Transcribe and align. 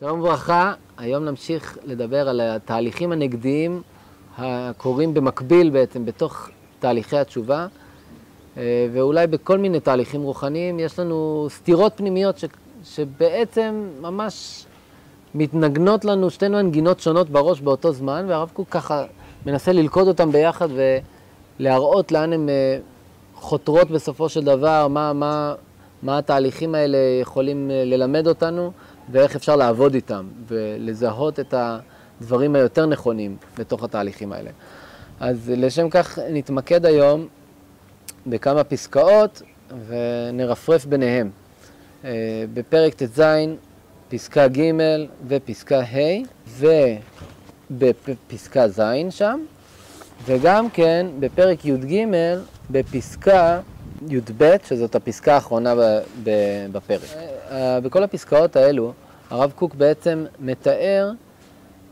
שלום 0.00 0.20
וברכה, 0.20 0.72
היום 0.98 1.24
נמשיך 1.24 1.78
לדבר 1.84 2.28
על 2.28 2.40
התהליכים 2.40 3.12
הנגדיים 3.12 3.82
הקורים 4.38 5.14
במקביל 5.14 5.70
בעצם 5.70 6.04
בתוך 6.04 6.48
תהליכי 6.78 7.16
התשובה 7.16 7.66
אה, 8.56 8.88
ואולי 8.92 9.26
בכל 9.26 9.58
מיני 9.58 9.80
תהליכים 9.80 10.22
רוחניים 10.22 10.80
יש 10.80 10.98
לנו 10.98 11.46
סתירות 11.50 11.92
פנימיות 11.96 12.38
ש, 12.38 12.44
שבעצם 12.84 13.88
ממש 14.00 14.66
מתנגנות 15.34 16.04
לנו 16.04 16.30
שתי 16.30 16.48
מנגינות 16.48 17.00
שונות 17.00 17.30
בראש 17.30 17.60
באותו 17.60 17.92
זמן 17.92 18.26
והרב 18.28 18.50
קוק 18.52 18.68
ככה 18.70 19.04
מנסה 19.46 19.72
ללכוד 19.72 20.08
אותם 20.08 20.32
ביחד 20.32 20.68
ולהראות 21.60 22.12
לאן 22.12 22.32
הן 22.32 22.48
אה, 22.48 22.78
חותרות 23.34 23.90
בסופו 23.90 24.28
של 24.28 24.44
דבר, 24.44 24.88
מה, 24.88 25.12
מה, 25.12 25.54
מה 26.02 26.18
התהליכים 26.18 26.74
האלה 26.74 26.98
יכולים 27.20 27.70
אה, 27.70 27.84
ללמד 27.84 28.26
אותנו 28.26 28.72
ואיך 29.12 29.36
אפשר 29.36 29.56
לעבוד 29.56 29.94
איתם 29.94 30.28
ולזהות 30.48 31.40
את 31.40 31.54
הדברים 31.56 32.54
היותר 32.54 32.86
נכונים 32.86 33.36
בתוך 33.58 33.84
התהליכים 33.84 34.32
האלה. 34.32 34.50
אז 35.20 35.52
לשם 35.56 35.90
כך 35.90 36.18
נתמקד 36.30 36.86
היום 36.86 37.26
בכמה 38.26 38.64
פסקאות 38.64 39.42
ונרפרף 39.86 40.86
ביניהם. 40.86 41.30
אה, 42.04 42.44
בפרק 42.54 42.94
ט"ז, 42.94 43.22
פסקה 44.08 44.48
ג' 44.48 44.70
ופסקה 45.28 45.80
ה' 45.80 46.22
ובפסקה 47.70 48.68
ז' 48.68 48.82
שם, 49.10 49.40
וגם 50.24 50.70
כן 50.70 51.06
בפרק 51.20 51.64
י"ג 51.64 52.04
בפסקה 52.70 53.60
י"ב, 54.08 54.56
שזאת 54.68 54.94
הפסקה 54.94 55.34
האחרונה 55.34 55.74
בפרק. 56.72 57.33
אה, 57.50 57.80
בכל 57.80 58.02
הפסקאות 58.02 58.56
האלו, 58.56 58.92
הרב 59.30 59.52
קוק 59.54 59.74
בעצם 59.74 60.24
מתאר 60.40 61.10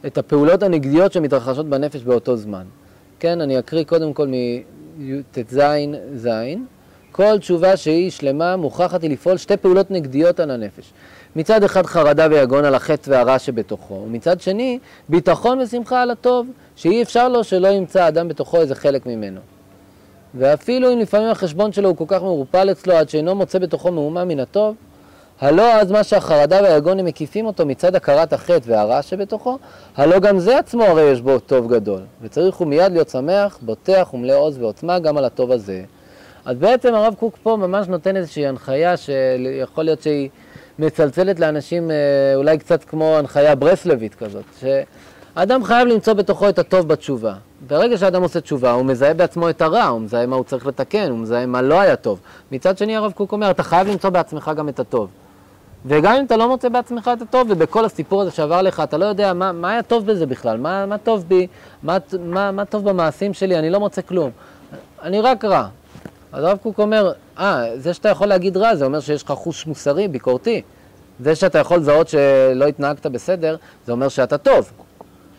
את 0.07 0.19
הפעולות 0.19 0.63
הנגדיות 0.63 1.13
שמתרחשות 1.13 1.69
בנפש 1.69 2.03
באותו 2.03 2.37
זמן. 2.37 2.65
כן, 3.19 3.41
אני 3.41 3.59
אקריא 3.59 3.85
קודם 3.85 4.13
כל 4.13 4.29
מט"ז 4.29 5.61
ז', 6.17 6.29
כל 7.13 7.39
תשובה 7.39 7.77
שהיא 7.77 8.11
שלמה 8.11 8.57
מוכרחת 8.57 9.03
היא 9.03 9.11
לפעול 9.11 9.37
שתי 9.37 9.57
פעולות 9.57 9.91
נגדיות 9.91 10.41
על 10.41 10.51
הנפש. 10.51 10.93
מצד 11.37 11.65
אחד 11.65 11.87
חרדה 11.87 12.27
ויגון 12.31 12.65
על 12.65 12.75
החטא 12.75 13.11
והרע 13.11 13.39
שבתוכו, 13.39 13.95
ומצד 13.95 14.41
שני 14.41 14.79
ביטחון 15.09 15.61
ושמחה 15.61 16.03
על 16.03 16.11
הטוב, 16.11 16.47
שאי 16.77 17.03
אפשר 17.03 17.29
לו 17.29 17.45
שלא 17.45 17.69
ימצא 17.69 18.09
אדם 18.09 18.29
בתוכו 18.29 18.61
איזה 18.61 18.75
חלק 18.75 19.07
ממנו. 19.07 19.41
ואפילו 20.35 20.93
אם 20.93 20.99
לפעמים 20.99 21.29
החשבון 21.29 21.73
שלו 21.73 21.89
הוא 21.89 21.97
כל 21.97 22.05
כך 22.09 22.23
מעורפל 22.23 22.71
אצלו 22.71 22.95
עד 22.95 23.09
שאינו 23.09 23.35
מוצא 23.35 23.59
בתוכו 23.59 23.93
מהומה 23.93 24.25
מן 24.25 24.41
הטוב, 24.41 24.77
הלא 25.43 25.73
אז 25.73 25.91
מה 25.91 26.05
שהחרדה 26.05 26.63
והיגון 26.63 26.99
הם 26.99 27.05
מקיפים 27.05 27.47
אותו 27.47 27.67
מצד 27.67 27.95
הכרת 27.95 28.33
החטא 28.33 28.61
והרע 28.67 29.03
שבתוכו, 29.03 29.59
הלא 29.97 30.19
גם 30.19 30.39
זה 30.39 30.59
עצמו 30.59 30.85
הרי 30.85 31.03
יש 31.03 31.21
בו 31.21 31.39
טוב 31.39 31.73
גדול, 31.73 32.01
וצריך 32.23 32.57
הוא 32.57 32.69
מיד 32.69 32.93
להיות 32.93 33.09
שמח, 33.09 33.59
בוטח 33.63 34.11
ומלא 34.15 34.33
עוז 34.39 34.59
ועוצמה 34.59 34.99
גם 34.99 35.17
על 35.17 35.25
הטוב 35.25 35.53
הזה. 35.53 35.83
אז 36.45 36.57
בעצם 36.57 36.95
הרב 36.95 37.15
קוק 37.15 37.37
פה 37.43 37.57
ממש 37.57 37.89
נותן 37.89 38.17
איזושהי 38.17 38.47
הנחיה 38.47 38.97
שיכול 38.97 39.85
להיות 39.85 40.03
שהיא 40.03 40.29
מצלצלת 40.79 41.41
לאנשים 41.41 41.91
אה, 41.91 41.97
אולי 42.35 42.59
קצת 42.59 42.85
כמו 42.85 43.19
הנחיה 43.19 43.55
ברסלבית 43.55 44.15
כזאת, 44.15 44.45
האדם 45.37 45.65
חייב 45.65 45.89
למצוא 45.89 46.13
בתוכו 46.13 46.49
את 46.49 46.59
הטוב 46.59 46.89
בתשובה. 46.89 47.35
ברגע 47.67 47.99
שאדם 47.99 48.23
עושה 48.23 48.41
תשובה, 48.41 48.73
הוא 48.73 48.85
מזהה 48.85 49.15
בעצמו 49.15 49.51
את 49.51 49.63
הרע, 49.63 49.85
הוא 49.85 50.01
מזהה 50.01 50.27
מה 50.27 50.37
הוא 50.37 50.45
צריך 50.45 50.67
לתקן, 50.67 51.11
הוא 51.11 51.19
מזהה 51.19 51.47
מה 51.47 51.63
לא 51.63 51.81
היה 51.81 51.97
טוב. 51.97 52.21
מצד 52.53 52.79
שני, 52.79 52.97
הרב 52.97 53.13
קוק 53.13 53.33
אומר, 53.33 53.51
אתה 53.51 53.63
חייב 53.63 53.89
למצוא 53.89 54.11
בעצמך 54.11 54.51
גם 54.57 54.69
את 54.69 54.81
הטוב. 54.81 55.09
וגם 55.87 56.15
אם 56.15 56.25
אתה 56.25 56.37
לא 56.37 56.49
מוצא 56.49 56.69
בעצמך 56.69 57.11
את 57.17 57.23
הטוב, 57.23 57.47
ובכל 57.51 57.85
הסיפור 57.85 58.23
הזה 58.23 58.31
שעבר 58.31 58.63
לך, 58.63 58.81
אתה 58.81 58.97
לא 58.97 59.05
יודע 59.05 59.33
מה, 59.33 59.53
מה 59.53 59.71
היה 59.71 59.83
טוב 59.83 60.07
בזה 60.07 60.27
בכלל, 60.27 60.59
מה, 60.59 60.87
מה 60.87 60.99
טוב 60.99 61.25
בי, 61.29 61.47
מה, 61.83 61.97
מה, 62.21 62.53
מה 62.53 62.65
טוב 62.65 62.91
במעשים 62.91 63.35
שלי, 63.35 63.59
אני 63.59 63.71
לא 63.71 63.81
מוצא 63.81 64.03
כלום. 64.03 64.31
אני 65.03 65.21
רק 65.21 65.45
רע. 65.45 65.69
אז 66.33 66.45
הרב 66.45 66.59
קוק 66.63 66.79
אומר, 66.79 67.13
אה, 67.39 67.65
זה 67.77 67.95
שאתה 67.95 68.09
יכול 68.09 68.27
להגיד 68.27 68.57
רע, 68.57 68.77
זה 68.77 68.85
אומר 68.85 69.01
שיש 69.01 69.23
לך 69.23 69.31
חוש 69.31 69.67
מוסרי, 69.67 70.09
ביקורתי. 70.09 70.63
זה 71.21 71.35
שאתה 71.35 71.59
יכול 71.59 71.77
לזהות 71.77 72.09
שלא 72.09 72.67
התנהגת 72.67 73.07
בסדר, 73.07 73.57
זה 73.87 73.93
אומר 73.93 74.09
שאתה 74.09 74.39
טוב. 74.39 74.73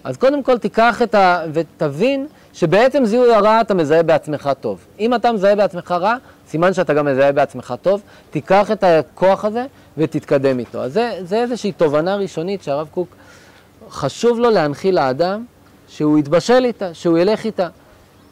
אז 0.04 0.18
קודם 0.18 0.44
כל 0.44 0.58
תיקח 0.58 1.02
את 1.02 1.16
ה... 1.16 1.44
ותבין 1.54 2.28
שבעצם 2.54 3.06
זיהוי 3.06 3.34
הרע 3.34 3.62
אתה 3.62 3.74
מזהה 3.74 4.04
בעצמך 4.04 4.50
טוב. 4.62 4.86
אם 5.00 5.16
אתה 5.16 5.32
מזהה 5.32 5.56
בעצמך 5.56 5.92
רע, 5.92 6.16
סימן 6.48 6.74
שאתה 6.74 6.94
גם 6.94 7.06
מזהה 7.06 7.32
בעצמך 7.32 7.74
טוב. 7.82 8.02
תיקח 8.32 8.72
את 8.72 8.84
הכוח 8.84 9.46
הזה 9.46 9.66
ותתקדם 9.98 10.60
איתו. 10.60 10.84
אז 10.84 10.94
זה, 10.94 11.20
זה 11.24 11.42
איזושהי 11.42 11.72
תובנה 11.72 12.16
ראשונית 12.16 12.64
שהרב 12.64 12.88
קוק 12.92 13.08
חשוב 13.90 14.40
לו 14.40 14.50
להנחיל 14.50 14.96
לאדם 14.96 15.46
שהוא 15.88 16.18
יתבשל 16.20 16.66
איתה, 16.66 16.94
שהוא 16.94 17.18
ילך 17.18 17.46
איתה. 17.46 17.68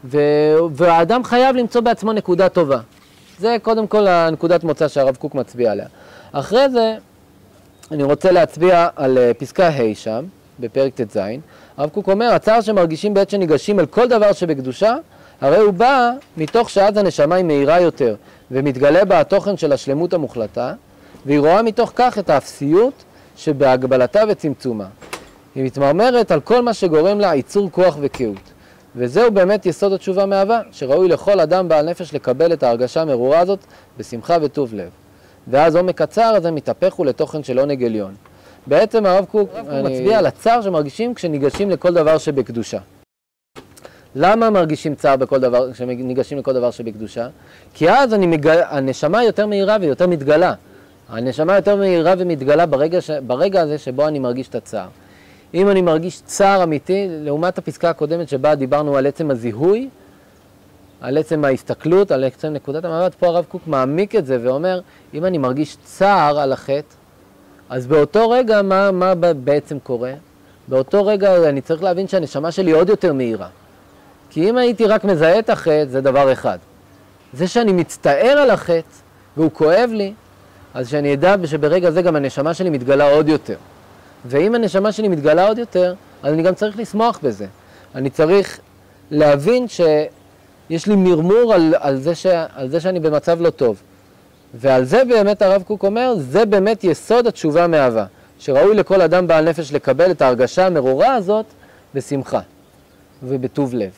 ו... 0.06 0.18
והאדם 0.72 1.24
חייב 1.24 1.56
למצוא 1.56 1.82
בעצמו 1.82 2.14
נקודה 2.14 2.50
טובה. 2.50 2.80
זה 3.40 3.58
קודם 3.62 3.88
כל 3.88 4.08
הנקודת 4.08 4.64
מוצא 4.64 4.88
שהרב 4.88 5.16
קוק 5.16 5.36
מצביע 5.36 5.72
עליה. 5.72 5.88
אחרי 6.32 6.70
זה 6.70 6.96
אני 7.92 8.04
רוצה 8.04 8.32
להצביע 8.32 8.88
על 8.96 9.18
אה, 9.18 9.34
פסקה 9.34 9.68
ה' 9.68 9.96
שם, 9.96 10.26
בפרק 10.62 11.02
ט"ז. 11.02 11.20
הרב 11.78 11.90
קוק 11.90 12.10
אומר, 12.10 12.34
הצער 12.34 12.62
שמרגישים 12.62 13.14
בעת 13.14 13.30
שניגשים 13.30 13.80
אל 13.80 13.86
כל 13.86 14.08
דבר 14.08 14.34
שבקדושה, 14.34 14.96
הרי 15.42 15.58
הוא 15.58 15.74
בא 15.74 16.12
מתוך 16.38 16.70
שאז 16.70 16.98
הנשמה 16.98 17.36
היא 17.36 17.46
מהירה 17.46 17.82
יותר, 17.82 18.16
ומתגלה 18.52 19.06
בה 19.06 19.20
התוכן 19.20 19.58
של 19.58 19.74
השלמות 19.74 20.14
המוחלטה, 20.14 20.74
והיא 21.26 21.40
רואה 21.40 21.62
מתוך 21.62 21.92
כך 21.96 22.20
את 22.20 22.30
האפסיות 22.30 22.94
שבהגבלתה 23.38 24.24
וצמצומה. 24.30 24.86
היא 25.56 25.64
מתמרמרת 25.64 26.32
על 26.32 26.40
כל 26.40 26.62
מה 26.62 26.74
שגורם 26.74 27.20
לה 27.20 27.36
ייצור 27.36 27.72
כוח 27.72 27.98
וקהות. 28.02 28.52
וזהו 28.96 29.32
באמת 29.32 29.66
יסוד 29.66 29.94
התשובה 29.94 30.26
מאהבה, 30.26 30.62
שראוי 30.72 31.08
לכל 31.08 31.40
אדם 31.40 31.68
בעל 31.68 31.90
נפש 31.90 32.14
לקבל 32.14 32.54
את 32.54 32.64
ההרגשה 32.64 33.02
המרורה 33.02 33.40
הזאת 33.40 33.60
בשמחה 33.98 34.38
וטוב 34.42 34.74
לב. 34.74 34.90
ואז 35.48 35.76
עומק 35.76 36.02
הצער 36.02 36.36
הזה 36.36 36.52
מתהפך 36.52 36.94
הוא 36.94 37.06
לתוכן 37.06 37.44
של 37.44 37.60
עונג 37.60 37.84
עליון. 37.84 38.14
בעצם 38.68 39.06
הרב 39.06 39.26
קוק 39.26 39.50
מצביע 39.84 40.20
על 40.20 40.26
הצער 40.26 40.62
שמרגישים 40.62 41.14
כשניגשים 41.14 41.70
לכל 41.70 41.94
דבר 41.94 42.18
שבקדושה. 42.18 42.80
למה 44.16 44.50
מרגישים 44.50 44.96
צער 44.96 45.16
בכל 45.16 45.40
דבר, 45.40 45.74
כשניגשים 45.74 46.38
לכל 46.38 46.54
דבר 46.54 46.72
שבקדושה? 46.72 47.28
כי 47.74 47.90
אז 47.90 48.14
אני 48.14 48.28
מגל... 48.28 48.62
הנשמה 48.70 49.24
יותר 49.24 49.48
מהירה 49.48 49.78
ויותר 49.82 50.08
מתגלה. 50.08 50.54
הנשמה 51.10 51.56
יותר 51.56 51.76
מהירה 51.76 52.14
ומתגלה 52.18 52.66
ברגע, 52.66 53.02
ש... 53.02 53.10
ברגע 53.10 53.62
הזה 53.62 53.78
שבו 53.78 54.08
אני 54.08 54.20
מרגיש 54.20 54.48
את 54.48 54.56
הצער. 54.56 54.88
אם 55.54 55.70
אני 55.70 55.82
מרגיש 55.82 56.22
צער 56.22 56.64
אמיתי, 56.64 57.08
לעומת 57.10 57.58
הפסקה 57.58 57.90
הקודמת 57.90 58.30
שבה 58.30 58.56
דיברנו 58.56 58.98
על 58.98 59.08
עצם 59.08 59.32
הזיהוי, 59.32 59.90
על 61.02 61.18
עצם 61.18 61.46
ההסתכלות, 61.46 62.12
על 62.12 62.24
עצם 62.24 62.48
נקודת 62.48 62.86
המבט, 62.86 63.16
פה 63.16 63.28
הרב 63.28 63.46
קוק 63.48 63.62
מעמיק 63.68 64.16
את 64.16 64.26
זה 64.26 64.38
ואומר, 64.42 64.82
אם 65.14 65.26
אני 65.26 65.38
מרגיש 65.38 65.78
צער 65.84 66.40
על 66.40 66.52
החטא, 66.52 66.96
אז 67.72 67.88
באותו 67.88 68.30
רגע, 68.30 68.62
מה, 68.62 68.92
מה 68.92 69.14
בעצם 69.34 69.80
קורה? 69.80 70.14
באותו 70.68 71.06
רגע 71.06 71.50
אני 71.50 71.62
צריך 71.62 71.84
להבין 71.84 72.08
שהנשמה 72.08 72.52
שלי 72.52 72.72
עוד 72.72 72.90
יותר 72.90 73.14
מהירה. 73.14 73.48
כי 74.30 74.50
אם 74.50 74.58
הייתי 74.58 74.86
רק 74.86 75.04
מזהה 75.04 75.40
את 75.40 75.50
החטא, 75.50 75.86
זה 75.86 76.02
דבר 76.02 76.32
אחד. 76.32 76.58
זה 77.34 77.48
שאני 77.48 77.72
מצטער 77.72 78.38
על 78.38 78.50
החטא, 78.50 78.96
והוא 79.38 79.52
כואב 79.54 79.90
לי, 79.94 80.14
אז 80.74 80.90
שאני 80.90 81.14
אדע 81.14 81.36
שברגע 81.46 81.92
זה 81.92 82.02
גם 82.02 82.16
הנשמה 82.16 82.54
שלי 82.54 82.70
מתגלה 82.70 83.12
עוד 83.12 83.30
יותר. 83.30 83.58
ואם 84.26 84.56
הנשמה 84.56 84.92
שלי 84.92 85.08
מתגלה 85.08 85.48
עוד 85.48 85.58
יותר, 85.58 85.94
אז 86.24 86.34
אני 86.34 86.44
גם 86.44 86.56
צריך 86.56 86.80
לשמוח 86.80 87.20
בזה. 87.24 87.46
אני 87.96 88.10
צריך 88.10 88.60
להבין 89.12 89.68
שיש 89.68 90.88
לי 90.88 90.96
מרמור 90.96 91.54
על, 91.54 91.76
על, 91.80 91.98
זה, 91.98 92.16
ש, 92.16 92.26
על 92.56 92.70
זה 92.70 92.80
שאני 92.80 93.00
במצב 93.00 93.42
לא 93.42 93.50
טוב. 93.50 93.82
ועל 94.54 94.84
זה 94.84 95.06
באמת 95.06 95.42
הרב 95.42 95.64
קוק 95.64 95.84
אומר, 95.84 96.14
זה 96.18 96.46
באמת 96.46 96.84
יסוד 96.84 97.28
התשובה 97.28 97.68
מאהבה, 97.68 98.06
שראוי 98.40 98.76
לכל 98.76 99.02
אדם 99.02 99.28
בעל 99.28 99.50
נפש 99.50 99.74
לקבל 99.74 100.12
את 100.12 100.22
ההרגשה 100.22 100.68
המרורה 100.68 101.16
הזאת 101.16 101.46
בשמחה 101.96 102.40
ובטוב 103.24 103.74
לב. 103.74 103.92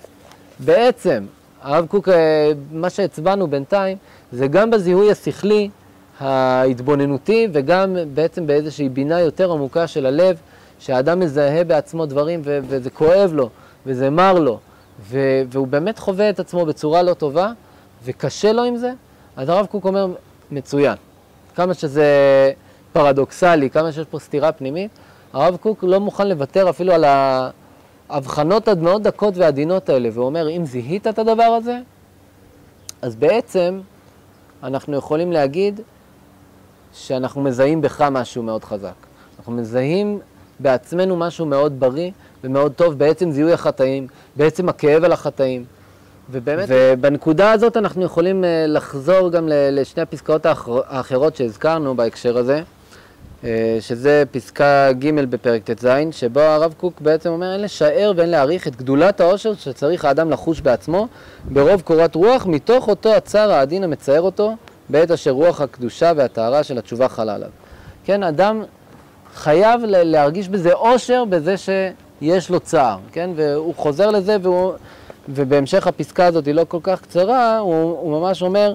בעצם, 0.60 1.26
הרב 1.62 1.86
קוק, 1.86 2.10
אה, 2.10 2.52
מה 2.72 2.90
שהצבענו 2.90 3.48
בינתיים, 3.48 3.98
זה 4.32 4.48
גם 4.48 4.72
בזיהוי 4.72 5.12
השכלי, 5.12 5.70
ההתבוננותי, 6.20 7.48
וגם 7.54 7.98
בעצם 8.14 8.48
באיזושהי 8.48 8.90
בינה 8.90 9.20
יותר 9.20 9.52
עמוקה 9.52 9.88
של 9.88 10.06
הלב, 10.06 10.38
שהאדם 10.80 11.20
מזהה 11.20 11.64
בעצמו 11.64 12.06
דברים 12.06 12.42
ו- 12.44 12.60
וזה 12.68 12.90
כואב 12.90 13.32
לו, 13.34 13.50
וזה 13.86 14.10
מר 14.10 14.34
לו, 14.40 14.60
ו- 15.10 15.42
והוא 15.52 15.68
באמת 15.68 16.00
חווה 16.00 16.30
את 16.30 16.40
עצמו 16.40 16.66
בצורה 16.66 17.04
לא 17.04 17.14
טובה, 17.14 17.52
וקשה 18.06 18.52
לו 18.52 18.64
עם 18.64 18.78
זה, 18.78 18.92
אז 19.38 19.50
הרב 19.50 19.66
קוק 19.66 19.86
אומר, 19.86 20.08
מצוין. 20.54 20.96
כמה 21.56 21.74
שזה 21.74 22.08
פרדוקסלי, 22.94 23.70
כמה 23.70 23.92
שיש 23.92 24.06
פה 24.10 24.20
סתירה 24.20 24.52
פנימית, 24.52 24.92
הרב 25.34 25.58
קוק 25.58 25.84
לא 25.84 26.00
מוכן 26.00 26.28
לוותר 26.28 26.70
אפילו 26.70 26.94
על 26.94 27.06
ההבחנות 28.10 28.68
המאוד 28.68 29.04
דקות 29.04 29.38
ועדינות 29.38 29.90
האלה, 29.90 30.10
והוא 30.14 30.26
אומר, 30.26 30.50
אם 30.50 30.66
זיהית 30.66 31.08
את 31.08 31.20
הדבר 31.20 31.44
הזה, 31.44 31.80
אז 33.02 33.16
בעצם 33.16 33.80
אנחנו 34.64 34.98
יכולים 34.98 35.32
להגיד 35.32 35.82
שאנחנו 36.94 37.42
מזהים 37.42 37.82
בך 37.82 38.02
משהו 38.02 38.44
מאוד 38.44 38.64
חזק. 38.64 38.94
אנחנו 39.38 39.54
מזהים 39.54 40.20
בעצמנו 40.60 41.16
משהו 41.16 41.46
מאוד 41.46 41.80
בריא 41.80 42.12
ומאוד 42.44 42.72
טוב 42.72 42.94
בעצם 42.94 43.32
זיהוי 43.32 43.54
החטאים, 43.54 44.08
בעצם 44.36 44.70
הכאב 44.70 45.04
על 45.04 45.12
החטאים. 45.12 45.66
ובאמת, 46.32 46.66
ובנקודה 46.70 47.52
הזאת 47.52 47.78
אנחנו 47.78 48.04
יכולים 48.04 48.44
אה, 48.44 48.66
לחזור 48.68 49.32
גם 49.32 49.50
לשני 49.52 50.04
הפסקאות 50.04 50.46
האחרות 50.46 51.36
שהזכרנו 51.36 51.96
בהקשר 51.96 52.38
הזה, 52.38 52.62
אה, 53.44 53.78
שזה 53.80 54.24
פסקה 54.32 54.90
ג' 55.00 55.26
בפרק 55.26 55.72
ט"ז, 55.72 55.88
שבו 56.12 56.40
הרב 56.40 56.74
קוק 56.78 57.02
בעצם 57.02 57.30
אומר 57.30 57.54
אין 57.54 57.62
לשער 57.62 58.14
ואין 58.16 58.30
להעריך 58.30 58.68
את 58.68 58.76
גדולת 58.76 59.22
העושר 59.22 59.54
שצריך 59.54 60.06
האדם 60.06 60.30
לחוש 60.30 60.62
בעצמו 60.62 61.08
ברוב 61.46 61.82
קורת 61.82 62.16
רוח 62.16 62.46
מתוך 62.46 62.88
אותו 62.88 63.14
הצער 63.14 63.52
העדין 63.52 63.84
המצער 63.84 64.22
אותו 64.22 64.56
בעת 64.90 65.12
אשר 65.12 65.32
רוח 65.32 65.62
הקדושה 65.62 66.12
והטהרה 66.16 66.64
של 66.64 66.78
התשובה 66.78 67.10
חלה 67.10 67.36
עליו. 67.36 67.50
כן, 68.06 68.24
אדם 68.24 68.64
חייב 69.36 69.82
להרגיש 69.86 70.50
בזה 70.50 70.74
עושר, 70.74 71.26
בזה 71.26 71.56
שיש 71.58 72.50
לו 72.50 72.60
צער, 72.60 72.98
כן? 73.12 73.30
והוא 73.36 73.76
חוזר 73.76 74.12
לזה, 74.12 74.38
והוא, 74.42 74.74
ובהמשך 75.30 75.88
הפסקה 75.88 76.26
הזאת 76.26 76.46
היא 76.46 76.54
לא 76.54 76.66
כל 76.68 76.80
כך 76.84 77.02
קצרה, 77.02 77.58
הוא, 77.58 77.74
הוא 78.00 78.20
ממש 78.20 78.42
אומר, 78.42 78.74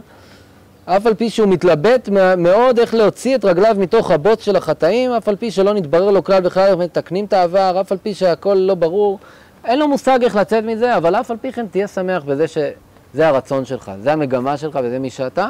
אף 0.84 1.06
על 1.06 1.14
פי 1.14 1.30
שהוא 1.30 1.48
מתלבט 1.48 2.08
מאוד 2.36 2.78
איך 2.78 2.94
להוציא 2.94 3.36
את 3.36 3.44
רגליו 3.44 3.76
מתוך 3.78 4.10
הבוץ 4.10 4.42
של 4.42 4.56
החטאים, 4.56 5.10
אף 5.10 5.28
על 5.28 5.36
פי 5.36 5.50
שלא 5.50 5.74
נתברר 5.74 6.10
לו 6.10 6.24
כלל 6.24 6.46
וכלל 6.46 6.66
איך 6.66 6.76
מתקנים 6.78 7.24
את 7.24 7.32
העבר, 7.32 7.80
אף 7.80 7.92
על 7.92 7.98
פי 8.02 8.14
שהכל 8.14 8.54
לא 8.54 8.74
ברור, 8.74 9.18
אין 9.64 9.78
לו 9.78 9.88
מושג 9.88 10.18
איך 10.22 10.36
לצאת 10.36 10.64
מזה, 10.64 10.96
אבל 10.96 11.14
אף 11.14 11.30
על 11.30 11.36
פי 11.40 11.52
כן 11.52 11.66
תהיה 11.66 11.88
שמח 11.88 12.22
בזה 12.22 12.48
שזה 12.48 13.28
הרצון 13.28 13.64
שלך, 13.64 13.92
זה 14.02 14.12
המגמה 14.12 14.56
שלך 14.56 14.78
וזה 14.84 14.98
מי 14.98 15.10
שאתה. 15.10 15.48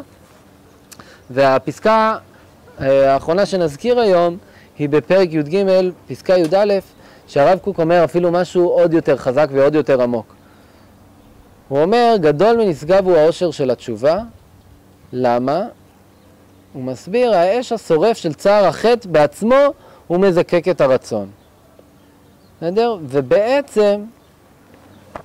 והפסקה 1.31 2.17
אה, 2.81 3.15
האחרונה 3.15 3.47
שנזכיר 3.47 4.01
היום 4.01 4.37
היא 4.79 4.89
בפרק 4.89 5.29
י"ג, 5.33 5.65
פסקה 6.09 6.39
י"א, 6.39 6.79
שהרב 7.27 7.59
קוק 7.59 7.81
אומר 7.81 8.05
אפילו 8.05 8.31
משהו 8.31 8.69
עוד 8.69 8.93
יותר 8.93 9.17
חזק 9.17 9.49
ועוד 9.53 9.75
יותר 9.75 10.03
עמוק. 10.03 10.38
הוא 11.69 11.83
אומר, 11.83 12.15
גדול 12.21 12.57
מנשגב 12.57 13.07
הוא 13.07 13.17
העושר 13.17 13.51
של 13.51 13.71
התשובה. 13.71 14.19
למה? 15.13 15.63
הוא 16.73 16.83
מסביר, 16.83 17.35
האש 17.35 17.73
השורף 17.73 18.17
של 18.17 18.35
צער 18.35 18.67
החטא 18.67 19.09
בעצמו 19.09 19.57
הוא 20.07 20.19
מזקק 20.21 20.69
את 20.69 20.81
הרצון. 20.81 21.29
בסדר? 22.57 22.97
ובעצם 23.03 24.05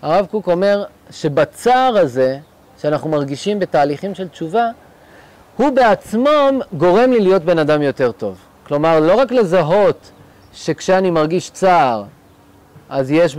הרב 0.02 0.26
קוק 0.26 0.48
אומר 0.48 0.84
שבצער 1.12 1.98
הזה, 1.98 2.38
שאנחנו 2.82 3.10
מרגישים 3.10 3.60
בתהליכים 3.60 4.16
של 4.16 4.28
תשובה, 4.28 4.70
הוא 5.58 5.70
בעצמו 5.70 6.30
גורם 6.74 7.12
לי 7.12 7.20
להיות 7.20 7.44
בן 7.44 7.60
אדם 7.60 7.82
יותר 7.82 8.12
טוב. 8.12 8.38
כלומר, 8.68 9.00
לא 9.00 9.20
רק 9.20 9.32
לזהות 9.32 10.12
שכשאני 10.54 11.10
מרגיש 11.10 11.50
צער, 11.50 12.04
אז 12.94 13.12
יש 13.12 13.38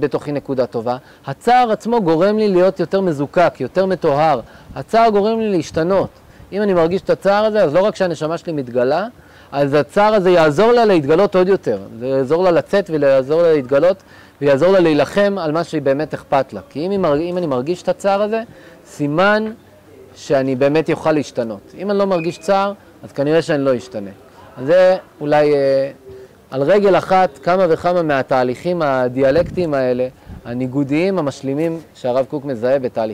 בתוכי 0.00 0.32
נקודה 0.32 0.66
טובה, 0.66 0.96
הצער 1.26 1.72
עצמו 1.72 2.02
גורם 2.02 2.38
לי 2.38 2.48
להיות 2.48 2.80
יותר 2.80 3.00
מזוקק, 3.00 3.54
יותר 3.60 3.86
מטוהר. 3.86 4.40
הצער 4.74 5.10
גורם 5.10 5.40
לי 5.40 5.56
להשתנות. 5.56 6.08
אם 6.52 6.62
אני 6.62 6.74
מרגיש 6.74 7.02
את 7.02 7.10
הצער 7.10 7.44
הזה, 7.44 7.64
אז 7.64 7.74
לא 7.74 7.80
רק 7.80 7.96
שהנשמה 7.96 8.38
שלי 8.38 8.52
מתגלה, 8.52 9.06
אז 9.52 9.74
הצער 9.74 10.14
הזה 10.14 10.30
יעזור 10.30 10.72
לה 10.72 10.84
להתגלות 10.84 11.36
עוד 11.36 11.48
יותר. 11.48 11.78
זה 11.98 12.06
יעזור 12.06 12.44
לה 12.44 12.50
לצאת 12.50 12.90
ויעזור 12.90 13.42
לה 13.42 13.52
להתגלות 13.52 14.02
ויעזור 14.40 14.72
לה 14.72 14.80
להילחם 14.80 15.36
על 15.38 15.52
מה 15.52 15.64
שהיא 15.64 15.82
באמת 15.82 16.14
אכפת 16.14 16.52
לה. 16.52 16.60
כי 16.70 16.86
אם. 16.86 17.04
אם 17.04 17.38
אני 17.38 17.46
מרגיש 17.46 17.82
את 17.82 17.88
הצער 17.88 18.22
הזה, 18.22 18.42
סימן 18.86 19.52
שאני 20.14 20.56
באמת 20.56 20.88
יוכל 20.88 21.12
להשתנות. 21.12 21.74
אם 21.78 21.90
אני 21.90 21.98
לא 21.98 22.06
מרגיש 22.06 22.38
צער, 22.38 22.72
אז 23.02 23.12
כנראה 23.12 23.42
שאני 23.42 23.64
לא 23.64 23.76
אשתנה. 23.76 24.10
אז 24.56 24.66
זה 24.66 24.96
אולי 25.20 25.54
אה, 25.54 25.90
על 26.50 26.62
רגל 26.62 26.98
אחת 26.98 27.38
כמה 27.42 27.66
וכמה 27.68 28.02
מהתהליכים 28.02 28.82
הדיאלקטיים 28.82 29.74
האלה, 29.74 30.08
הניגודיים 30.44 31.18
המשלימים 31.18 31.80
שהרב 31.94 32.26
קוק 32.26 32.44
מזהה 32.44 32.78
בתהליכים. 32.78 32.94